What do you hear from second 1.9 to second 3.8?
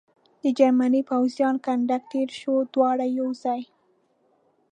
تېر شو، دواړه یو ځای.